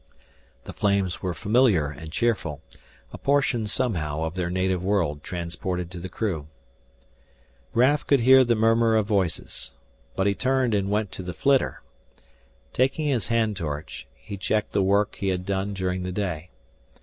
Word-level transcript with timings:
The 0.63 0.73
flames 0.73 1.21
were 1.21 1.35
familiar 1.35 1.85
and 1.91 2.11
cheerful, 2.11 2.59
a 3.13 3.19
portion, 3.19 3.67
somehow, 3.67 4.23
of 4.23 4.33
their 4.33 4.49
native 4.49 4.83
world 4.83 5.21
transported 5.21 5.91
to 5.91 5.99
the 5.99 6.09
new. 6.19 6.47
Raf 7.75 8.07
could 8.07 8.21
hear 8.21 8.43
the 8.43 8.55
murmur 8.55 8.95
of 8.95 9.05
voices. 9.05 9.73
But 10.15 10.25
he 10.25 10.33
turned 10.33 10.73
and 10.73 10.89
went 10.89 11.11
to 11.11 11.21
the 11.21 11.35
flitter. 11.35 11.83
Taking 12.73 13.09
his 13.09 13.27
hand 13.27 13.57
torch, 13.57 14.07
he 14.15 14.37
checked 14.37 14.71
the 14.71 14.81
work 14.81 15.17
he 15.17 15.27
had 15.27 15.45
done 15.45 15.75
during 15.75 16.01
the 16.01 16.11
day. 16.11 16.49